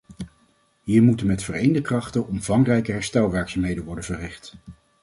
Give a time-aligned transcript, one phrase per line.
[0.83, 4.55] Hier moeten met vereende krachten omvangrijke herstelwerkzaamheden worden verricht.